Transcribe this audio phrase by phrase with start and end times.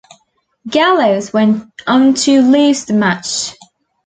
[0.67, 3.53] Gallows went on to lose the match.